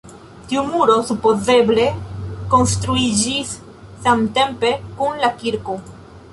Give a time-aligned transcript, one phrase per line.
[0.51, 1.83] Tiu muro supozeble
[2.55, 3.51] konstruiĝis
[4.07, 5.81] samtempe kun la kirko.